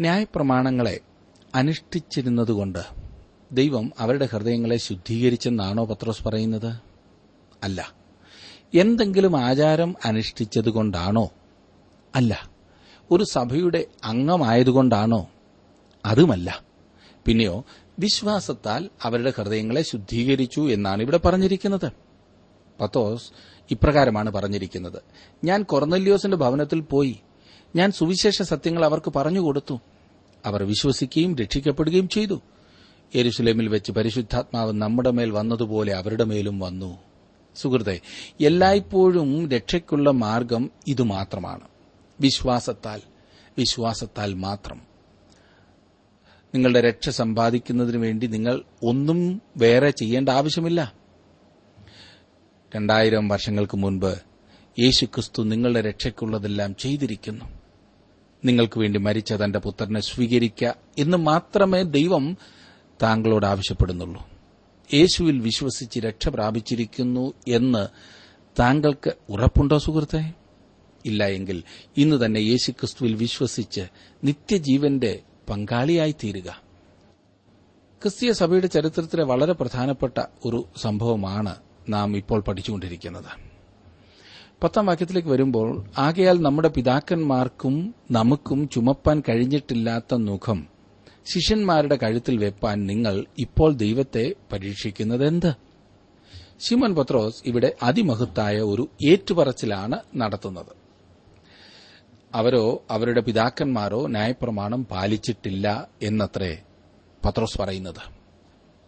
[0.00, 1.00] ന്യായപ്രമാണങ്ങളെ
[1.54, 2.78] അനുഷ്ഠിച്ചിരുന്നതുകൊണ്ട്
[3.52, 6.76] ദൈവം അവരുടെ ഹൃദയങ്ങളെ ശുദ്ധീകരിച്ചെന്നാണോ പത്രോസ് പറയുന്നത്?
[7.62, 7.94] അല്ല.
[8.74, 11.30] എന്തെങ്കിലും ആചാരം അനുഷ്ഠിച്ചതുകൊണ്ടാണോ?
[12.14, 12.50] അല്ല.
[13.10, 15.26] ഒരു സഭയുടെ അംഗമായതുകൊണ്ടാണോ?
[16.04, 16.62] അതുമല്ല.
[17.24, 17.64] പിന്നെയോ
[17.98, 21.92] വിശ്വാസത്താൽ അവരുടെ ഹൃദയങ്ങളെ ശുദ്ധീകരിച്ചു എന്നാണ് ഇവിടെ പറഞ്ഞിരിക്കുന്നത്.
[22.80, 23.30] പത്തോസ്
[23.70, 25.02] ഇപ്രകാരമാണ് പറഞ്ഞിരിക്കുന്നത്.
[25.44, 27.20] ഞാൻ കൊർന്നല്യോസിന്റെ ഭവനത്തിൽ പോയി.
[27.76, 29.80] ഞാൻ സുവിശേഷ സത്യങ്ങൾ അവർക്ക് പറഞ്ഞുകൊടുത്തു
[30.46, 32.40] അവർ വിശ്വസിക്കുകയും രക്ഷിക്കപ്പെടുകയും ചെയ്തു.
[33.16, 36.98] യെരുസലേമിൽ വെച്ച് പരിശുദ്ധാത്മാവ് നമ്മുടെ മേൽ വന്നതുപോലെ അവരുടെ മേലും വന്നു.
[37.56, 38.00] സുഹൃത്തെ
[38.40, 41.68] എല്ലായ്പ്പോഴും രക്ഷയ്ക്കുള്ള മാർഗം ഇതുമാത്രമാണ്.
[42.20, 43.00] വിശ്വാസത്താൽ
[43.58, 44.80] വിശ്വാസത്താൽ മാത്രം.
[46.54, 50.92] നിങ്ങളുടെ രക്ഷ സമ്പാദിക്കുന്നതിന് വേണ്ടി നിങ്ങൾ ഒന്നും വേറെ ചെയ്യേണ്ട ആവശ്യമില്ല.
[52.76, 54.14] രണ്ടായിരം വർഷങ്ങൾക്ക് മുൻപ്
[54.78, 57.63] യേശുക്രിസ്തു നിങ്ങളുടെ രക്ഷയ്ക്കുള്ളതെല്ലാം ചെയ്തിരിക്കുന്നു.
[58.44, 62.36] നിങ്ങൾക്ക് വേണ്ടി മരിച്ച തന്റെ പുത്രനെ സ്വീകരിക്കുക എന്ന് മാത്രമേ ദൈവം
[63.02, 64.28] താങ്കളോട് ആവശ്യപ്പെടുന്നുള്ളൂ.
[64.94, 67.88] യേശുവിൽ വിശ്വസിച്ച് രക്ഷ പ്രാപിച്ചിരിക്കുന്നു എന്ന്
[68.60, 70.34] താങ്കൾക്ക് ഉറപ്പുണ്ടോ സുഹൃത്തെ?
[71.04, 71.62] ഇല്ല എങ്കിൽ
[71.96, 73.80] ഇന്ന് തന്നെ യേശുക്രിസ്തുവിൽ വിശ്വസിച്ച്
[74.24, 76.62] നിത്യജീവന്റെ പങ്കാളിയായി തീരുക
[78.02, 81.56] ക്രിസ്തീയ സഭയുടെ ചരിത്രത്തിലെ വളരെ പ്രധാനപ്പെട്ട ഒരു സംഭവമാണ്
[81.88, 83.43] നാം ഇപ്പോൾ പഠിച്ചുകൊണ്ടിരിക്കുന്നത്.
[84.64, 90.66] പത്താം വാക്യത്തിലേക്ക് വരുമ്പോൾ ആകയാൽ നമ്മുടെ പിതാക്കന്മാർക്കും നമുക്കും ചുമപ്പാൻ കഴിഞ്ഞിട്ടില്ലാത്ത മുഖം
[91.34, 95.54] ശിഷ്യന്മാരുടെ കഴുത്തിൽ വെപ്പാൻ നിങ്ങൾ ഇപ്പോൾ ദൈവത്തെ പരീക്ഷിക്കുന്നതെന്ത്?
[96.58, 100.76] ശിമൻ പത്രോസ് ഇവിടെ അതിമഹത്തായ ഒരു ഏറ്റുപറച്ചിലാണ് നടത്തുന്നത്.
[102.34, 106.58] അവരോ അവരുടെ പിതാക്കന്മാരോ ന്യായപ്രമാണം പാലിച്ചിട്ടില്ല എന്നത്രേ
[107.24, 108.12] പത്രോസ് പറയുന്നത്.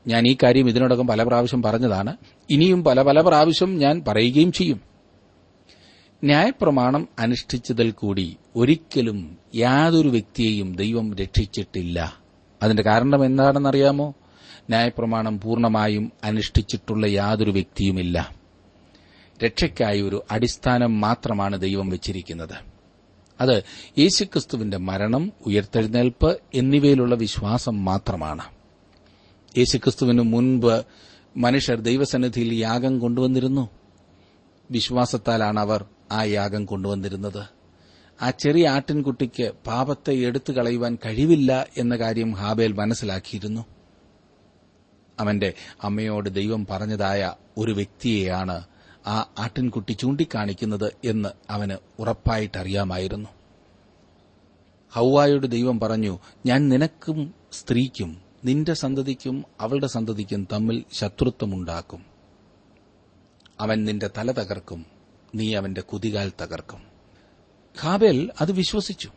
[0.06, 2.16] ഞാൻ ഈ കാര്യം ഇതിനോടകം പല പ്രാവശ്യം പറഞ്ഞതാണ്.
[2.50, 4.96] ഇനിയും പല പല പ്രാവശ്യം ഞാൻ പറയുകയും ചെയ്യും.
[6.25, 12.20] ന്യായപ്രമാണം അനുഷ്ഠിച്ചതിൽ കൂടി ഒരിക്കലും യാതൊരു വ്യക്തിയെയും ദൈവം രക്ഷിച്ചിട്ടില്ല.
[12.62, 14.14] അതിന്റെ കാരണം എന്താണെന്നറിയാമോ?
[14.68, 18.35] ന്യായപ്രമാണം പൂർണമായും അനുഷ്ഠിച്ചിട്ടുള്ള യാതൊരു വ്യക്തിയുമില്ല.
[19.44, 22.76] രക്ഷയ്ക്കായി ഒരു അടിസ്ഥാനം മാത്രമാണ് ദൈവം വെച്ചിരിക്കുന്നത്.
[23.40, 23.62] അത്
[23.99, 28.42] യേശുക്രിസ്തുവിന്റെ മരണം ഉയർത്തെഴുന്നേൽപ്പ് എന്നിവയിലുള്ള വിശ്വാസം മാത്രമാണ്.
[29.58, 30.85] യേശുക്രിസ്തുവിന് മുൻപ്
[31.37, 33.68] മനുഷ്യർ ദൈവസന്നിധിയിൽ യാഗം കൊണ്ടുവന്നിരുന്നു.
[34.70, 37.47] വിശ്വാസത്താലാണ് അവർ ആ യാഗം കൊണ്ടുവന്നിരുന്നത്?
[38.23, 43.67] ആ ചെറിയ ആട്ടിൻകുട്ടിക്ക് പാപത്തെ എടുത്തു കളയുവാൻ കഴിവില്ല എന്ന കാര്യം ഹാബേൽ മനസ്സിലാക്കിയിരുന്നു.
[45.21, 48.65] അവന്റെ അമ്മയോട് ദൈവം പറഞ്ഞതായ ഒരു വ്യക്തിയെയാണ്
[49.07, 53.29] ആ ആട്ടിൻകുട്ടി ചൂണ്ടിക്കാണിക്കുന്നത് എന്ന് അവന് ഉറപ്പായിട്ടറിയാമായിരുന്നു.
[54.93, 62.05] ഹൗവായോട് ദൈവം പറഞ്ഞു ഞാൻ നിനക്കും സ്ത്രീക്കും നിന്റെ സന്തതിക്കും അവളുടെ സന്തതിക്കും തമ്മിൽ ശത്രുത്വമുണ്ടാക്കും.
[63.61, 64.96] അവൻ നിന്റെ തല തകർക്കും
[65.37, 66.83] നീ അവന്റെ കുതികാൽ തകർക്കും.
[67.83, 69.11] ഖാബേൽ അത് വിശ്വസിച്ചു.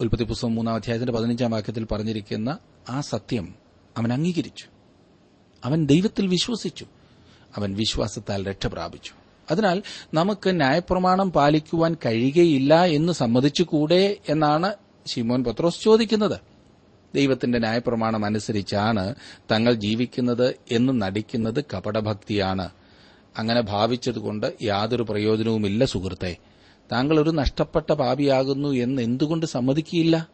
[0.00, 2.58] ഉൽപ്പത്തി പുസ്തകം മൂന്നാം അധ്യായത്തിന്റെ പതിനഞ്ചാം വാക്യത്തിൽ പറഞ്ഞിരിക്കുന്ന
[2.88, 3.54] ആ സത്യം
[3.96, 4.64] അവൻ അംഗീകരിച്ചു.
[5.64, 6.86] അവൻ ദൈവത്തിൽ വിശ്വസിച്ചു.
[7.56, 9.12] അവൻ വിശ്വാസത്താൽ രക്ഷപ്രാപിച്ചു
[9.50, 9.82] അതിനാൽ
[10.14, 14.74] നമുക്ക് ന്യായപ്രമാണം പാലിക്കുവാൻ കഴിയുകയില്ല എന്ന് സമ്മതിച്ചുകൂടെ എന്നാണ്
[15.06, 16.40] ശിമോൻ പത്രോസ് ചോദിക്കുന്നത്.
[17.14, 19.14] ദൈവത്തിന്റെ ന്യായപ്രമാണം അനുസരിച്ചാണ്
[19.50, 22.70] തങ്ങൾ ജീവിക്കുന്നത് എന്ന് നടിക്കുന്നത് കപടഭക്തിയാണ്
[23.38, 26.36] അങ്ങനെ ഭാവിച്ചതുകൊണ്ട് യാതൊരു പ്രയോജനവുമില്ല സുഹൃത്തെ.
[26.92, 30.28] താങ്കൾ ഒരു നഷ്ടപ്പെട്ട പാപിയാകുന്നു എന്ന് എന്തുകൊണ്ട് സമ്മതിക്കില്ല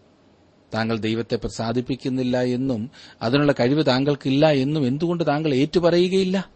[0.75, 2.91] താങ്കൾ ദൈവത്തെ പ്രസാദിപ്പിക്കുന്നില്ല എന്നും
[3.23, 6.51] അതിനുള്ള കഴിവ് താങ്കൾക്കില്ല എന്നും എന്തുകൊണ്ട് താങ്കൾ ഏറ്റുപറയുകയില്ല?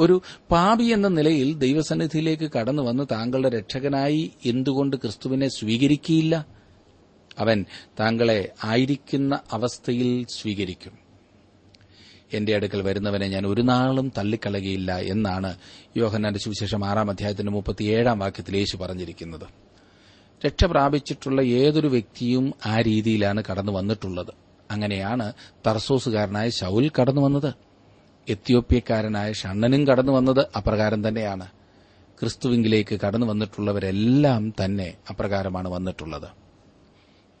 [0.00, 6.46] ഒരു പാപി എന്ന നിലയിൽ ദൈവസന്നിധിയിലേക്ക് കടന്നു വന്ന് താങ്കളുടെ രക്ഷകനായി എന്തുകൊണ്ട് ക്രിസ്തുവിനെ സ്വീകരിക്കില്ല
[7.38, 7.64] അവൻ
[8.00, 11.01] താങ്കളെ ആയിരിക്കുന്ന അവസ്ഥയിൽ സ്വീകരിക്കും.
[12.32, 15.56] എന്റെ അടുക്കൽ വരുന്നവനെ ഞാൻ ഒരു നാളും തള്ളിക്കളകയില്ല എന്നാണ്
[15.96, 19.62] യോഹന്നാന്റെ സുവിശേഷം ആറാം അധ്യായത്തിന്റെ മുപ്പത്തിയേഴാം വാക്യത്തിൽ യേശു പറഞ്ഞിരിക്കുന്നത്.
[20.46, 24.26] രക്ഷ പ്രാപിച്ചിട്ടുള്ള ഏതൊരു വ്യക്തിയും ആ രീതിയിലാണ് കടന്നു വന്നിട്ടുള്ളത്.
[24.70, 25.32] അങ്ങനെയാണ്
[25.66, 27.54] തർസോസുകാരനായ ശൌൽ കടന്നു വന്നത്.
[28.28, 31.46] എത്യോപ്യക്കാരനായ ഷണ്ണനും കടന്നു വന്നത് അപ്രകാരം തന്നെയാണ്.
[32.20, 36.41] ക്രിസ്തുവിങ്കിലേക്ക് കടന്നു വന്നിട്ടുള്ളവരെല്ലാം തന്നെ അപ്രകാരമാണ് വന്നിട്ടുള്ളത്.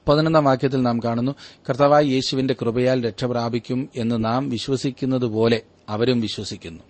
[0.08, 1.34] പതിനൊന്നാം വാക്യത്തിൽ നാം കാണുന്നു
[1.68, 6.82] കർത്താവായ യേശുവിന്റെ കൃപയാൽ രക്ഷപ്രാപിക്കും എന്ന് നാം വിശ്വസിക്കുന്നതുപോലെ അവരും വിശ്വസിക്കുന്നു.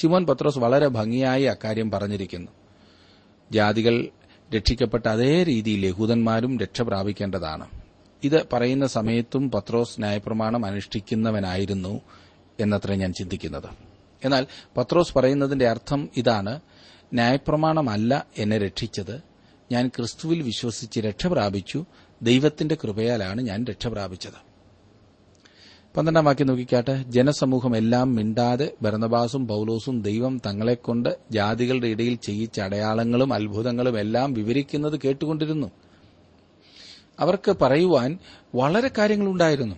[0.00, 2.52] ശിമോൻ പത്രോസ് വളരെ ഭംഗിയായി അക്കാര്യം പറഞ്ഞിരിക്കുന്നു.
[3.52, 4.08] ജാതികൾ
[4.56, 7.66] രക്ഷിക്കപ്പെട്ട അതേ രീതിയിൽ യഹൂദന്മാരും രക്ഷ പ്രാപിക്കേണ്ടതാണ്.
[8.24, 12.00] ഇത് പറയുന്ന സമയത്തും പത്രോസ് ന്യായപ്രമാണം അനുഷ്ഠിക്കുന്നവനായിരുന്നു
[12.60, 13.68] എന്നത്ര ഞാൻ ചിന്തിക്കുന്നത്.
[14.24, 14.46] എന്നാൽ
[14.76, 16.60] പത്രോസ് പറയുന്നതിന്റെ അർത്ഥം ഇതാണ്
[17.14, 19.22] ന്യായപ്രമാണമല്ല എന്നെ രക്ഷിച്ചത്.
[19.72, 21.84] ഞാൻ ക്രിസ്തുവിൽ വിശ്വസിച്ച് രക്ഷ പ്രാപിച്ചു.
[22.22, 24.56] ദൈവത്തിന്റെ കൃപയാലാണ് ഞാൻ രക്ഷപ്രാപിച്ചത്
[25.96, 27.04] പന്ത്രണ്ടാം വാക്യം നോക്കിക്കാട്ടെ.
[27.08, 35.70] ജനസമൂഹം എല്ലാം മിണ്ടാതെ ഭരണബാസും പൌലോസും ദൈവം തങ്ങളെക്കൊണ്ട് ജാതികളുടെ ഇടയിൽ ചെയ്യിച്ച അടയാളങ്ങളും അത്ഭുതങ്ങളും എല്ലാം വിവരിക്കുന്നത് കേട്ടുകൊണ്ടിരുന്നു.
[37.20, 38.18] അവർക്ക് പറയുവാൻ
[38.54, 39.76] വളരെ കാര്യങ്ങളുണ്ടായിരുന്നു.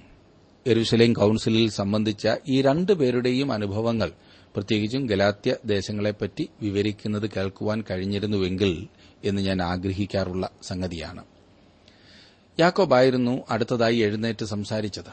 [0.66, 4.12] എരുസലേം കൌൺസിലിൽ സംബന്ധിച്ച ഈ രണ്ടു പേരുടെയും അനുഭവങ്ങൾ
[4.54, 8.88] പ്രത്യേകിച്ചും ഗലാത്യ ദേശങ്ങളെപ്പറ്റി വിവരിക്കുന്നത് കേൾക്കുവാൻ കഴിഞ്ഞിരുന്നുവെങ്കിൽ
[9.24, 11.24] എന്ന് ഞാൻ ആഗ്രഹിക്കാറുള്ള സംഗതിയാണ്.
[12.60, 15.12] യാക്കോബായിരുന്നു അടുത്തതായി എഴുന്നേറ്റ് സംസാരിച്ചത്.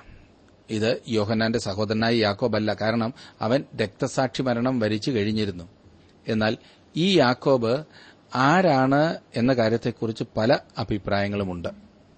[0.69, 5.63] ഇത് യോഹന്നാന്റെ സഹോദരനായ യാക്കോബല്ല കാരണം അവൻ രക്തസാക്ഷി മരണം വരിച്ചു കഴിഞ്ഞിരുന്നു.
[6.27, 6.57] എന്നാൽ
[6.95, 7.83] ഈ യാക്കോബ്
[8.35, 11.69] ആരാണ് എന്ന കാര്യത്തെക്കുറിച്ച് പല അഭിപ്രായങ്ങളുമുണ്ട്.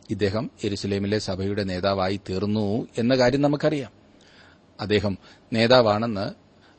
[0.10, 3.92] ഇദ്ദേഹം എരുസലേമിലെ സഭയുടെ നേതാവായി തീർന്നു എന്ന കാര്യം നമുക്കറിയാം.
[4.80, 5.18] അദ്ദേഹം
[5.54, 6.32] നേതാവാണെന്ന്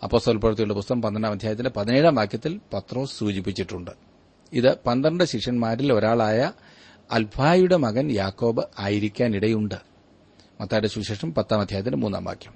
[0.03, 3.91] അപ്പോസ്തല പ്രവൃത്തിയുടെ പുസ്തകം പന്ത്രണ്ടാം അധ്യായത്തിന്റെ പതിനേഴാം വാക്യത്തിൽ പത്രോസ് സൂചിപ്പിച്ചിട്ടുണ്ട്.
[4.53, 6.53] ഇത് പന്ത്രണ്ട് ശിഷ്യന്മാരിൽ ഒരാളായ
[7.11, 9.75] അൽഫായുടെ മകൻ യാക്കോബ് ആയിരിക്കാനിടയുണ്ട്.
[10.61, 12.53] മത്തായുടെ സുവിശേഷം പത്താം അധ്യായത്തിന്റെ മൂന്നാം വാക്യം.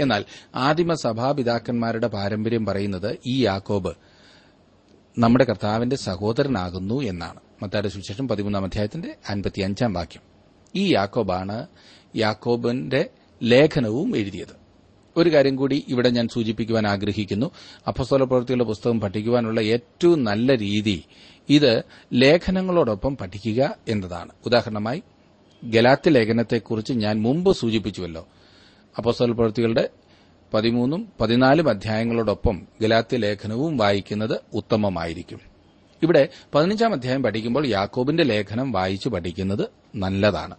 [0.00, 3.94] എന്നാൽ ആദിമ സഭാപിതാക്കന്മാരുടെ പാരമ്പര്യം പറയുന്നത് ഈ യാക്കോബ്
[5.18, 7.40] നമ്മുടെ കർത്താവിന്റെ സഹോദരനാകുന്നു എന്നാണ്.
[7.62, 10.22] മത്തായുടെ സുവിശേഷം പതിമൂന്നാം അധ്യായത്തിന്റെ അൻപത്തിയഞ്ചാം വാക്യം.
[10.74, 11.66] ഈ യാക്കോബാണ്
[12.16, 13.10] യാക്കോബിന്റെ
[13.42, 14.66] ലേഖനവും എഴുതിയത്.
[15.16, 17.50] ഒരു കാര്യം കൂടി ഇവിടെ ഞാൻ സൂചിപ്പിക്കുവാൻ ആഗ്രഹിക്കുന്നു.
[17.88, 21.04] അപ്പസ്തോല പ്രവൃത്തികളുടെ പുസ്തകം പഠിക്കുവാനുള്ള ഏറ്റവും നല്ല രീതി
[21.48, 21.82] ഇത്
[22.12, 24.32] ലേഖനങ്ങളോടൊപ്പം പഠിക്കുക എന്നതാണ്.
[24.46, 25.02] ഉദാഹരണമായി
[25.64, 28.28] ഗലാത്തി ലേഖനത്തെക്കുറിച്ച് ഞാൻ മുമ്പ് സൂചിപ്പിച്ചുവല്ലോ.
[28.98, 29.88] അപ്പോസ്തല പ്രവൃത്തികളുടെ
[30.54, 35.40] പതിമൂന്നും പതിനാലും അധ്യായങ്ങളോടൊപ്പം ഗലാത്തി ലേഖനവും വായിക്കുന്നത് ഉത്തമമായിരിക്കും.
[36.02, 40.56] ഇവിടെ പതിനഞ്ചാം അധ്യായം പഠിക്കുമ്പോൾ യാക്കോബിന്റെ ലേഖനം വായിച്ചു പഠിക്കുന്നത് നല്ലതാണ്.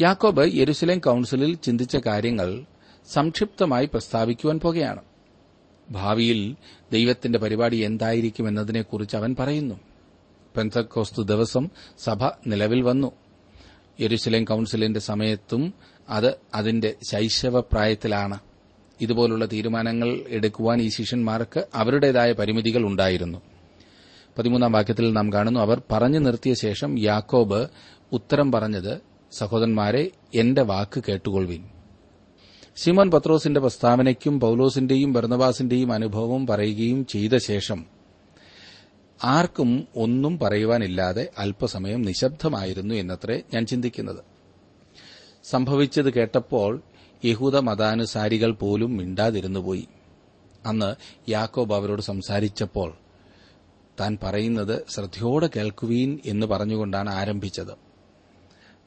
[0.00, 2.64] യാക്കോബ് യെരുസലേം കൌൺസിലിൽ ചിന്തിച്ച കാര്യങ്ങൾ
[3.12, 5.00] സംക്ഷിപ്തമായി പ്രസ്താവിക്കുവാൻ പോകുകയാണ്.
[5.90, 6.56] ഭാവിയിൽ
[6.92, 9.74] ദൈവത്തിന്റെ പരിപാടി എന്തായിരിക്കും എന്നതിനെക്കുറിച്ച് അവൻ പറയുന്നു.
[10.56, 13.12] പെന്തക്കോസ്തു ദിവസം സഭ നിലവിൽ വന്നു.
[14.00, 15.74] യെരുസലേം കൌൺസിലിന്റെ സമയത്തും
[16.08, 18.38] അത് അതിന്റെ ശൈശവപ്രായത്തിലാണ്.
[19.00, 23.42] ഇതുപോലുള്ള തീരുമാനങ്ങൾ എടുക്കുവാൻ ഈ ശിഷ്യന്മാർക്ക് അവരുടേതായ പരിമിതികൾ ഉണ്ടായിരുന്നു.
[24.38, 27.68] പതിമൂന്നാം വാക്യത്തിൽ നാം കാണുന്നു അവർ പറഞ്ഞു നിർത്തിയ ശേഷം യാക്കോബ്
[28.12, 29.00] ഉത്തരം പറഞ്ഞത്
[29.32, 31.64] സഹോദരന്മാരെ എന്റെ വാക്ക് കേട്ടുകൊള്ളുവിൻ.
[32.84, 37.86] സിമോൻ പത്രോസിന്റെ പ്രസ്താവനയ്ക്കും പൌലോസിന്റെയും ബർണബാസിന്റെയും അനുഭവവും പറയുകയും ചെയ്ത ശേഷം
[39.24, 44.18] ആർക്കും ഒന്നും പറയുവാനില്ലാതെ അല്പസമയം നിശബ്ദമായിരുന്നു എന്നത്രേ ഞാൻ ചിന്തിക്കുന്നത്.
[45.44, 46.82] സംഭവിച്ചത് കേട്ടപ്പോൾ
[47.24, 49.88] യഹൂദ മതാനുസാരികൾ പോലും മിണ്ടാതിരുന്നു പോയി.
[50.66, 50.94] അന്ന്
[51.30, 52.94] യാക്കോബ് അവരോട് സംസാരിച്ചപ്പോൾ
[54.00, 57.78] താൻ പറയുന്നത് ശ്രദ്ധയോടെ കേൾക്കുവീൻ എന്ന് പറഞ്ഞുകൊണ്ടാണ് ആരംഭിച്ചത്.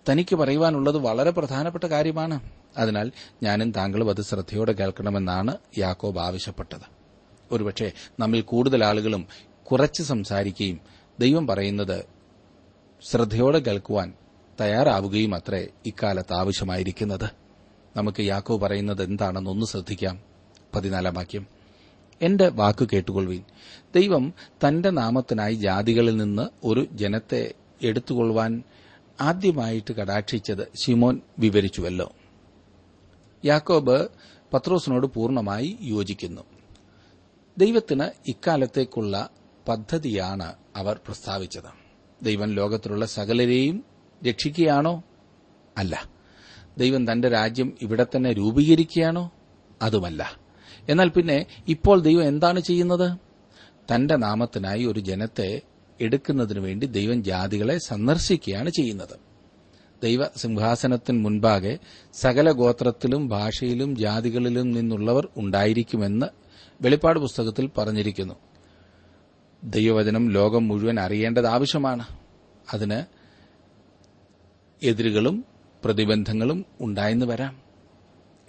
[0.10, 2.40] തനിക്ക് പറയുവാനുള്ളത് വളരെ പ്രധാനപ്പെട്ട കാര്യമാണ്.
[2.78, 3.12] അതിനാൽ
[3.44, 7.04] ഞാനും താങ്കളും അത് ശ്രദ്ധയോടെ കേൾക്കണമെന്നാണ് യാക്കോബ് ആവശ്യപ്പെട്ടത്.
[7.52, 9.28] ഒരുപക്ഷെ നമ്മിൽ കൂടുതൽ ആളുകളും
[9.72, 10.80] കുറച്ച് സംസാരിക്കുകയും
[11.20, 12.06] ദൈവം പറയുന്നത്
[13.10, 14.14] ശ്രദ്ധയോടെ കേൾക്കുവാൻ
[14.62, 17.30] തയ്യാറാവുകയും അത്രേ ഇക്കാലത്ത് ആവശ്യമായിരിക്കുന്നത്.
[17.98, 20.20] നമുക്ക് യാക്കോ പറയുന്നത് എന്താണെന്ന് ഒന്ന് ശ്രദ്ധിക്കാം.
[20.76, 21.48] പതിനാലാം വാക്യം.
[22.22, 23.40] എന്റെ വാക്ക് കേട്ടുകൊള്ളു
[23.96, 24.34] ദൈവം
[24.68, 28.64] തന്റെ നാമത്തിനായി ജാതികളിൽ നിന്ന് ഒരു ജനത്തെ എടുത്തുകൊള്ളുവാൻ
[29.22, 32.12] ആദ്യമായിട്ട് കടാക്ഷിച്ചത് ശിമോൻ വിവരിച്ചുവല്ലോ.
[33.46, 34.08] യാക്കോബ്
[34.54, 36.42] പത്രോസിനോട് പൂർണമായി യോജിക്കുന്നു.
[37.58, 39.30] ദൈവത്തിന് ഇക്കാലത്തേക്കുള്ള
[39.68, 41.84] പദ്ധതിയാണ് അവർ പ്രസ്താവിച്ചത്.
[42.24, 43.84] ദൈവം ലോകത്തിലുള്ള സകലരെയും
[44.30, 45.04] രക്ഷിക്കുകയാണോ?
[45.78, 46.10] അല്ല.
[46.78, 49.32] ദൈവം തന്റെ രാജ്യം ഇവിടെ തന്നെ രൂപീകരിക്കുകയാണോ?
[49.82, 50.40] അതുമല്ല.
[50.90, 53.18] എന്നാൽ പിന്നെ ഇപ്പോൾ ദൈവം എന്താണ് ചെയ്യുന്നത്?
[53.96, 55.62] തന്റെ നാമത്തിനായി ഒരു ജനത്തെ
[56.02, 59.33] എടുക്കുന്നതിനു വേണ്ടി ദൈവം ജാതികളെ സന്ദർശിക്കുകയാണ് ചെയ്യുന്നത്.
[60.04, 61.80] ദൈവ സിംഹാസനത്തിന് മുൻപാകെ
[62.14, 66.26] സകല ഗോത്രത്തിലും ഭാഷയിലും ജാതികളിലും നിന്നുള്ളവർ ഉണ്ടായിരിക്കുമെന്ന്
[66.82, 68.34] വെളിപ്പാട് പുസ്തകത്തിൽ പറഞ്ഞിരിക്കുന്നു.
[69.64, 72.06] ദൈവവചനം ലോകം മുഴുവൻ അറിയേണ്ടത് ആവശ്യമാണ്.
[72.74, 73.00] അതിന്
[74.86, 75.46] എതിരുകളും
[75.84, 77.62] പ്രതിബന്ധങ്ങളും ഉണ്ടായെന്ന് വരാം.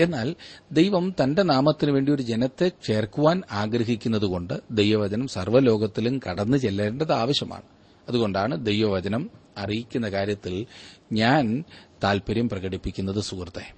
[0.00, 0.34] എന്നാൽ
[0.72, 7.62] ദൈവം തന്റെ നാമത്തിനു വേണ്ടി ഒരു ജനത്തെ ചേർക്കുവാൻ ആഗ്രഹിക്കുന്നതുകൊണ്ട് ദൈവവചനം സർവലോകത്തിലും കടന്നു ചെല്ലേണ്ടത് ആവശ്യമാണ്.
[8.08, 10.66] അതുകൊണ്ടാണ് ദൈവവചനം അറിയിക്കുന്ന കാര്യത്തിൽ
[11.12, 11.64] ഞാൻ
[12.04, 13.74] താൽപര്യം പ്രകടിപ്പിക്കുന്നത് സുഹൃത്തെ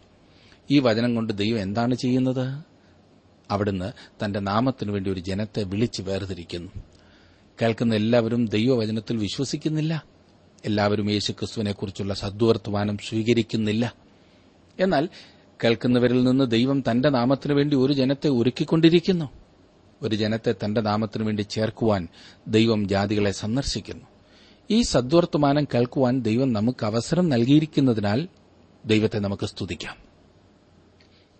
[0.70, 2.64] ഈ വചനം കൊണ്ട് ദൈവം എന്താണ് ചെയ്യുന്നത്?
[3.50, 3.92] അവിടുന്ന്
[4.24, 6.70] തന്റെ നാമത്തിനു വേണ്ടി ഒരു ജനത്തെ വിളിച്ച് വേർതിരിക്കുന്നു.
[7.62, 10.04] കേൾക്കുന്ന എല്ലാവരും ദൈവവചനത്തിൽ വിശ്വസിക്കുന്നില്ല.
[10.64, 13.94] എല്ലാവരും യേശുക്രിസ്തുവിനെക്കുറിച്ചുള്ള സദ്വർത്തമാനം സ്വീകരിക്കുന്നില്ല.
[14.80, 15.08] എന്നാൽ
[15.64, 19.30] കേൾക്കുന്നവരിൽ നിന്ന് ദൈവം തന്റെ നാമത്തിനു വേണ്ടി ഒരു ജനത്തെ ഒരുക്കിക്കൊണ്ടിരിക്കുന്നു.
[20.02, 22.08] ഒരു ജനത്തെ തന്റെ നാമത്തിനു വേണ്ടി ചേർക്കുവാൻ
[22.48, 24.15] ദൈവം ജാതികളെ സന്ദർശിക്കുന്നു.
[24.70, 28.28] ഈ സദ്വർത്തമാനം കേൾക്കുവാൻ ദൈവം നമുക്ക് അവസരം നൽകിയിരിക്കുന്നതിനാൽ
[28.86, 29.96] ദൈവത്തെ നമുക്ക് സ്തുതിക്കാം.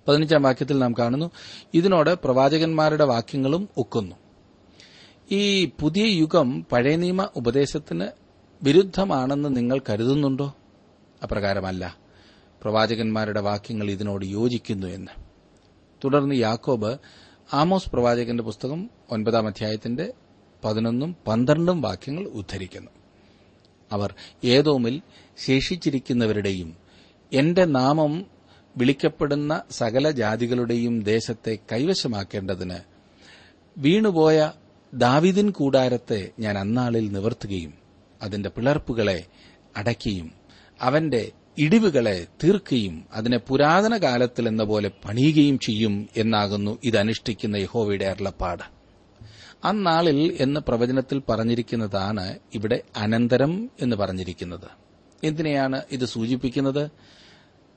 [0.09, 1.31] പതിനഞ്ചാം വാക്യത്തിൽ നാം കാണുന്നു
[1.75, 4.17] ഇതിനോട് പ്രവാചകന്മാരുടെ വാക്യങ്ങളും ഒക്കുന്നു.
[5.31, 8.09] ഈ പുതിയ യുഗം പഴയ നിയമ ഉപദേശത്തിന്
[8.63, 10.55] വിരുദ്ധമാണെന്ന് നിങ്ങൾ കരുതുന്നുണ്ടോ?
[11.23, 11.97] അപ്രകാരമല്ല.
[12.63, 15.21] പ്രവാചകന്മാരുടെ വാക്യങ്ങൾ ഇതിനോട് യോജിക്കുന്നു എന്ന്.
[16.05, 16.99] തുടർന്ന് യാക്കോബ്
[17.53, 20.13] ആമോസ് പ്രവാചകന്റെ പുസ്തകം ഒൻപതാം അധ്യായത്തിന്റെ
[20.65, 22.91] പതിനൊന്നും പന്ത്രണ്ടും വാക്യങ്ങൾ ഉദ്ധരിക്കുന്നു.
[23.93, 25.01] അവർ ഏതോമിൽ
[25.45, 26.77] ശേഷിച്ചിരിക്കുന്നവരുടെയും
[27.33, 28.27] എന്റെ നാമം
[28.77, 32.79] വിളിക്കപ്പെടുന്ന സകല ജാതികളുടെയും ദേശത്തെ കൈവശമാക്കേണ്ടതിന്
[33.79, 34.53] വീണുപോയ
[34.95, 37.75] ദാവിദിൻ കൂടാരത്തെ ഞാൻ അന്നാളിൽ നിവർത്തുകയും
[38.23, 39.25] അതിന്റെ പിളർപ്പുകളെ
[39.77, 40.33] അടയ്ക്കുകയും
[40.81, 48.76] അവന്റെ ഇടിവുകളെ തീർക്കുകയും അതിനെ പുരാതന കാലത്തിൽ എന്ന പോലെ പണിയുകയും ചെയ്യും എന്നാകുന്നു ഇതനുഷ്ഠിക്കുന്ന യഹോവയുടെ അരുളപ്പാട്.
[49.67, 54.69] അന്നാളിൽ എന്ന് പ്രവചനത്തിൽ പറഞ്ഞിരിക്കുന്നതാണ് ഇവിടെ അനന്തരം എന്ന് പറഞ്ഞിരിക്കുന്നത്.
[55.25, 56.91] എന്തിനെയാണ് ഇത് സൂചിപ്പിക്കുന്നത്?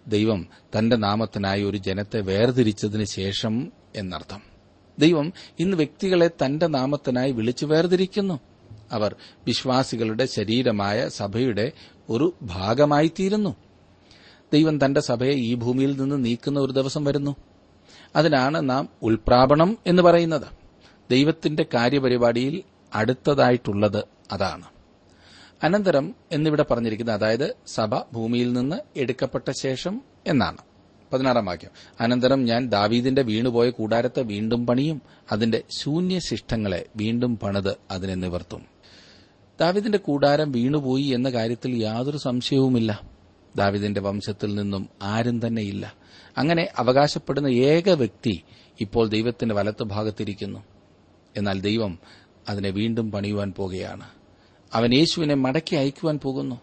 [0.08, 0.48] ദൈവം
[0.78, 4.42] തന്റെ നാമത്തിനായി ഒരു ജനത്തെ വേർതിരിച്ചതിന് ശേഷം എന്നർത്ഥം.
[5.00, 8.40] ദൈവം ഇന്ന് വ്യക്തികളെ തന്റെ നാമത്തിനായി വിളിച്ചു വേർതിരിക്കുന്നു.
[8.92, 9.16] അവർ
[9.48, 11.72] വിശ്വാസികളുടെ ശരീരമായ സഭയുടെ
[12.10, 13.56] ഒരു ഭാഗമായി തീരുന്നു
[14.54, 17.36] ദൈവം തന്റെ സഭയെ ഈ ഭൂമിയിൽ നിന്ന് നീക്കുന്ന ഒരു ദിവസം വരുന്നു.
[18.16, 20.59] അതിനാണ് നാം ഉൾപ്രാപണം എന്ന് പറയുന്നത്.
[21.12, 22.64] ദൈവത്തിന്റെ കാര്യപരിപാടിയിൽ
[22.96, 24.66] അടുത്തതായിട്ടുള്ളത് അതാണ്.
[25.64, 30.58] അനന്തരം എന്നിവിടെ പറഞ്ഞിരിക്കുന്നത് അതായത് സഭ ഭൂമിയിൽ നിന്ന് എടുക്കപ്പെട്ട ശേഷം എന്നാണ്.
[31.14, 31.70] പതിനാറാം വാക്യം.
[32.02, 38.66] അനന്തരം ഞാൻ ദാവീദിന്റെ വീണുപോയ കൂടാരത്തെ വീണ്ടും പണിയും അതിന്റെ ശൂന്യ ശിഷ്ടങ്ങളെ വീണ്ടും പണിത് അതിനെ നിവർത്തും.
[39.60, 43.02] ദാവീദിന്റെ കൂടാരം വീണുപോയി എന്ന കാര്യത്തിൽ യാതൊരു സംശയവുമില്ല.
[43.56, 45.96] ദാവീദിന്റെ വംശത്തിൽ നിന്നും ആരും തന്നെയില്ല.
[46.38, 48.44] അങ്ങനെ അവകാശപ്പെടുന്ന ഏക വ്യക്തി
[48.82, 50.64] ഇപ്പോൾ ദൈവത്തിന്റെ വലത്ത് ഭാഗത്തിരിക്കുന്നു
[51.38, 52.00] എന്നാൽ ദൈവം
[52.50, 54.04] അതിനെ വീണ്ടും പണിയുവാൻ പോകുകയാണ്.
[54.74, 56.62] അവൻ യേശുവിനെ മടക്കി അയക്കുവാൻ പോകുന്നു.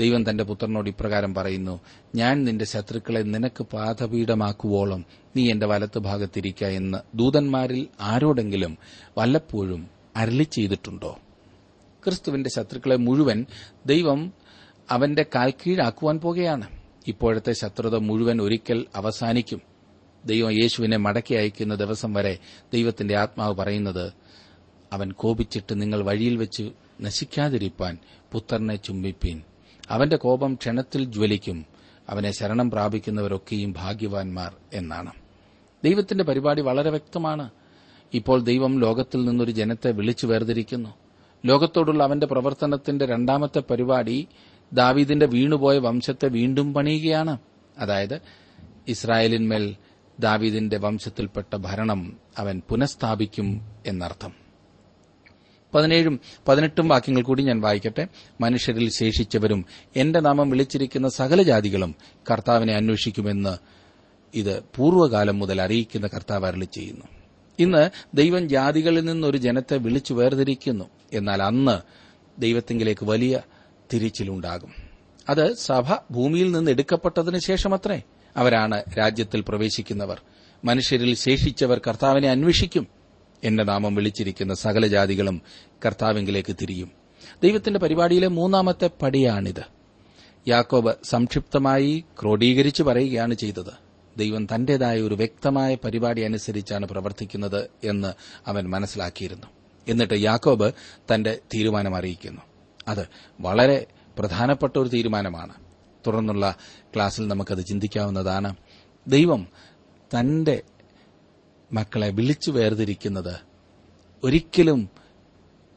[0.00, 1.80] ദൈവം തന്റെ പുത്രനോട് ഇപ്രകാരം പറയുന്നു
[2.14, 5.04] ഞാൻ നിന്റെ ശത്രുക്കളെ നിനക്ക് പാതപീഠമാക്കുവോളം
[5.36, 8.78] നീ എന്റെ വലത്ത് ഭാഗത്തിരിക്ക എന്ന് ദൂതന്മാരിൽ ആരോടെങ്കിലും
[9.18, 11.18] വല്ലപ്പോഴും അരളി ചെയ്തിട്ടുണ്ടോ?
[12.04, 13.46] ക്രിസ്തുവിന്റെ ശത്രുക്കളെ മുഴുവൻ
[13.86, 14.32] ദൈവം
[14.90, 16.68] അവന്റെ കാൽക്കീഴാക്കുവാൻ പോകുകയാണ്.
[17.06, 19.69] ഇപ്പോഴത്തെ ശത്രുത മുഴുവൻ ഒരിക്കൽ അവസാനിക്കും.
[20.26, 22.38] ദൈവം യേശുവിനെ മടക്കി അയക്കുന്ന ദിവസം വരെ
[22.72, 24.12] ദൈവത്തിന്റെ ആത്മാവ് പറയുന്നത്
[24.92, 27.98] അവൻ കോപിച്ചിട്ട് നിങ്ങൾ വഴിയിൽ വെച്ച് നശിക്കാതിരിപ്പാൻ
[28.32, 29.42] പുത്രനെ ചുംബിപ്പീൻ.
[29.90, 31.66] അവന്റെ കോപം ക്ഷണത്തിൽ ജ്വലിക്കും.
[32.08, 35.12] അവനെ ശരണം പ്രാപിക്കുന്നവരൊക്കെയും ഭാഗ്യവാൻമാർ എന്നാണ്.
[35.84, 37.50] ദൈവത്തിന്റെ പരിപാടി വളരെ വ്യക്തമാണ്.
[38.14, 40.94] ഇപ്പോൾ ദൈവം ലോകത്തിൽ നിന്നൊരു ജനത്തെ വിളിച്ചു വേർതിരിക്കുന്നു.
[41.46, 44.28] ലോകത്തോടുള്ള അവന്റെ പ്രവർത്തനത്തിന്റെ രണ്ടാമത്തെ പരിപാടി
[44.72, 47.38] ദാവീദിന്റെ വീണുപോയ വംശത്തെ വീണ്ടും പണിയുകയാണ്.
[47.78, 48.20] അതായത്
[48.88, 49.76] ഇസ്രായേലിന്മേൽ
[50.20, 54.32] ദാവീദിന്റെ വംശത്തിൽപ്പെട്ട ഭരണം അവൻ പുനഃസ്ഥാപിക്കും എന്നർത്ഥം.
[55.74, 58.08] പതിനേഴും പതിനെട്ടും വാക്യങ്ങൾ കൂടി ഞാൻ വായിക്കട്ടെ.
[58.40, 59.64] മനുഷ്യരിൽ ശേഷിച്ചവരും
[59.96, 61.94] എന്റെ നാമം വിളിച്ചിരിക്കുന്ന സകല ജാതികളും
[62.30, 63.58] കർത്താവിനെ അന്വേഷിക്കുമെന്ന്
[64.34, 67.04] ഇത് പൂർവകാലം മുതൽ അറിയിക്കുന്ന കർത്താവ് അരളി ചെയ്യുന്നു.
[67.58, 70.84] ഇന്ന് ദൈവം ജാതികളിൽ നിന്നൊരു ജനത്തെ വിളിച്ചു വേർതിരിക്കുന്നു.
[71.12, 71.78] എന്നാൽ അന്ന്
[72.40, 73.40] ദൈവത്തിങ്കിലേക്ക് വലിയ
[73.92, 74.72] തിരിച്ചിലുണ്ടാകും.
[75.28, 78.02] അത് സഭ ഭൂമിയിൽ നിന്ന് എടുക്കപ്പെട്ടതിന് ശേഷമത്രേ.
[78.36, 80.22] അവരാണ് രാജ്യത്തിൽ പ്രവേശിക്കുന്നവർ.
[80.64, 82.86] മനുഷ്യരിൽ ശേഷിച്ചവർ കർത്താവിനെ അന്വേഷിക്കും.
[83.44, 85.42] എന്റെ നാമം വിളിച്ചിരിക്കുന്ന സകല ജാതികളും
[85.86, 86.90] കർത്താവിംഗിലേക്ക് തിരിയും.
[87.42, 89.62] ദൈവത്തിന്റെ പരിപാടിയിലെ മൂന്നാമത്തെ പടിയാണിത്.
[90.48, 93.90] യാക്കോബ് സംക്ഷിപ്തമായി ക്രോഡീകരിച്ച് പറയുകയാണ് ചെയ്തത്.
[94.18, 98.12] ദൈവം തന്റേതായ ഒരു വ്യക്തമായ പരിപാടി അനുസരിച്ചാണ് പ്രവർത്തിക്കുന്നത് എന്ന്
[98.46, 99.46] അവൻ മനസ്സിലാക്കിയിരുന്നു.
[99.88, 100.72] എന്നിട്ട് യാക്കോബ്
[101.14, 102.40] തന്റെ തീരുമാനം അറിയിക്കുന്നു.
[102.88, 103.08] അത്
[103.40, 103.86] വളരെ
[104.18, 105.69] പ്രധാനപ്പെട്ട ഒരു തീരുമാനമാണ്.
[106.06, 106.56] തുടർന്നുള്ള
[106.94, 108.56] ക്ലാസ്സിൽ നമുക്കത് ചിന്തിക്കാവുന്നതാണ്.
[109.06, 109.46] ദൈവം
[110.18, 110.62] തന്റെ
[111.72, 113.40] മക്കളെ വിളിച്ചു വേർതിരിക്കുന്നത്
[114.24, 114.90] ഒരിക്കലും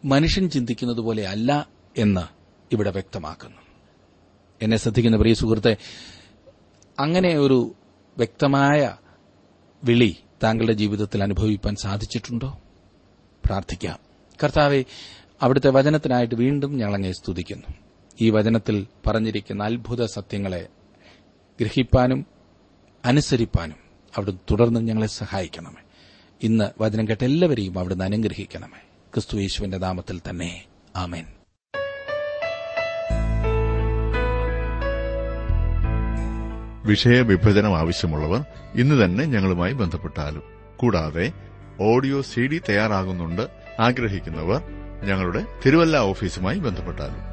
[0.05, 2.21] മനുഷ്യൻ ചിന്തിക്കുന്നത് പോലെ അല്ല എന്ന്
[2.71, 3.57] ഇവിടെ വ്യക്തമാക്കുന്നു.
[4.61, 5.77] എന്നെ ശ്രദ്ധിക്കുന്ന പ്രിയ സുഹൃത്തെ
[6.99, 7.75] അങ്ങനെ ഒരു
[8.17, 8.97] വ്യക്തമായ
[9.83, 12.59] വിളി താങ്കളുടെ ജീവിതത്തിൽ അനുഭവിപ്പാൻ സാധിച്ചിട്ടുണ്ടോ?
[13.45, 13.99] പ്രാർത്ഥിക്കാം.
[14.43, 14.85] കർത്താവെ
[15.41, 17.82] അവിടുത്തെ വചനത്തിനായിട്ട് വീണ്ടും ഞങ്ങളങ്ങെ സ്തുതിക്കുന്നു.
[18.21, 20.67] ഈ വചനത്തിൽ പറഞ്ഞിരിക്കുന്ന അത്ഭുത സത്യങ്ങളെ
[21.61, 22.25] ഗ്രഹിപ്പാനും
[23.05, 23.75] അനുസരിപ്പാനും
[24.17, 25.83] അവിടുന്ന് തുടർന്ന് ഞങ്ങളെ സഹായിക്കണമേ.
[26.43, 28.87] ഇന്ന് വചനം കേട്ട എല്ലാവരെയും അവിടുന്ന് അനുഗ്രഹിക്കണമേ.
[29.13, 30.65] ക്രിസ്തു യേശുവിന്റെ നാമത്തിൽ തന്നെ.
[30.95, 31.25] ആമേൻ.
[36.85, 38.45] വിഷയവിഭജനം ആവശ്യമുള്ളവർ
[38.75, 40.43] ഇന്ന് തന്നെ ഞങ്ങളുമായി ബന്ധപ്പെട്ടാലും.
[40.77, 41.31] കൂടാതെ
[41.81, 43.47] ഓഡിയോ സി ഡി തയ്യാറാകുന്നുണ്ട്.
[43.79, 44.61] ആഗ്രഹിക്കുന്നവർ
[45.03, 47.32] ഞങ്ങളുടെ തിരുവല്ല ഓഫീസുമായി ബന്ധപ്പെട്ടാലും.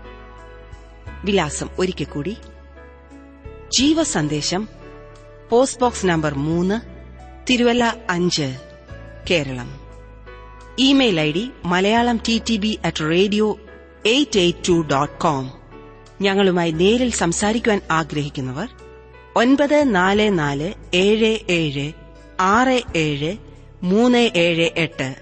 [1.23, 2.37] വിലാസം ഒരിക്കൽ കൂടി.
[3.77, 4.67] ജീവസന്ദേശം
[5.49, 6.81] പോസ്റ്റ് ബോക്സ് നമ്പർ മൂന്ന്
[7.49, 8.57] തിരുവല്ല അഞ്ച്
[9.29, 9.81] Keralam.
[10.79, 13.59] Email I D Malayalam T T B at radio
[14.05, 15.51] eight eight two dot com.
[16.21, 18.67] ഞങ്ങളുമായി നേരിൽ സംസാരിക്കുവാൻ ആഗ്രഹിക്കുന്നവർ
[19.35, 21.91] ഒൻപത് നാല് നാല് ഏഴ് ഏഴ്
[22.39, 23.37] ആറ് ഏഴ്
[23.83, 25.15] മൂന്ന് ഏഴ് എട്ട്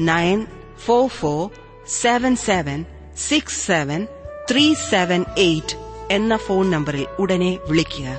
[0.00, 0.46] nine
[0.84, 1.50] four four
[1.88, 2.84] seven seven
[3.16, 4.06] six seven
[4.50, 5.76] three seven eight
[6.10, 8.18] എന്ന ഫോൺ നമ്പറിൽ ഉടനെ വിളിക്കുക.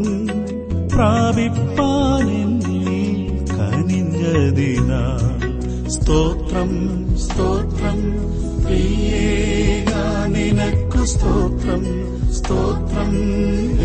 [0.87, 2.87] ജീവൻ എന്നിൽ
[3.51, 5.19] കനിഞ്ഞതിനാ.
[5.89, 7.99] സ്തോത്രം സ്തോത്രം
[8.65, 9.91] പ്രിയേക
[10.27, 11.91] നിനക്കു സ്തോത്രം
[12.31, 13.13] സ്തോത്രം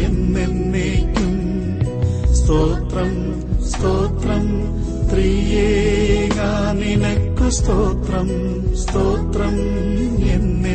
[0.06, 1.34] എന്നേക്കും
[2.32, 3.14] സ്തോത്രം
[3.66, 4.46] സ്തോത്രം
[5.10, 6.38] ത്രിയേക
[6.72, 8.30] നിനക്കു സ്തോത്രം
[8.74, 9.58] സ്തോത്രം
[10.28, 10.65] എന്നേക്കും